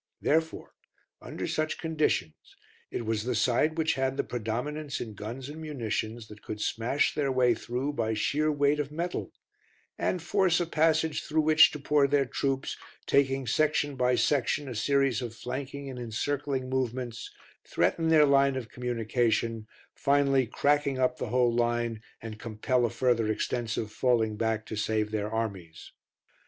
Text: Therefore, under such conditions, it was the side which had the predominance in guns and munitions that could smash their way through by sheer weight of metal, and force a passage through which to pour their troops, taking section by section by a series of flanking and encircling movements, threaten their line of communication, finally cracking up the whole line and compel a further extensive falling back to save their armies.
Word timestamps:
Therefore, 0.19 0.73
under 1.21 1.45
such 1.45 1.77
conditions, 1.77 2.33
it 2.89 3.05
was 3.05 3.23
the 3.23 3.35
side 3.35 3.77
which 3.77 3.93
had 3.93 4.17
the 4.17 4.23
predominance 4.23 4.99
in 4.99 5.13
guns 5.13 5.47
and 5.47 5.61
munitions 5.61 6.27
that 6.27 6.41
could 6.41 6.59
smash 6.59 7.13
their 7.13 7.31
way 7.31 7.53
through 7.53 7.93
by 7.93 8.15
sheer 8.15 8.51
weight 8.51 8.79
of 8.79 8.91
metal, 8.91 9.31
and 9.99 10.19
force 10.19 10.59
a 10.59 10.65
passage 10.65 11.21
through 11.21 11.41
which 11.41 11.69
to 11.69 11.79
pour 11.79 12.07
their 12.07 12.25
troops, 12.25 12.75
taking 13.05 13.45
section 13.45 13.95
by 13.95 14.15
section 14.15 14.65
by 14.65 14.71
a 14.71 14.75
series 14.75 15.21
of 15.21 15.35
flanking 15.35 15.87
and 15.87 15.99
encircling 15.99 16.67
movements, 16.67 17.29
threaten 17.63 18.07
their 18.07 18.25
line 18.25 18.55
of 18.55 18.69
communication, 18.69 19.67
finally 19.93 20.47
cracking 20.47 20.97
up 20.97 21.17
the 21.17 21.29
whole 21.29 21.53
line 21.53 22.01
and 22.23 22.39
compel 22.39 22.87
a 22.87 22.89
further 22.89 23.31
extensive 23.31 23.91
falling 23.91 24.35
back 24.35 24.65
to 24.65 24.75
save 24.75 25.11
their 25.11 25.29
armies. 25.29 25.91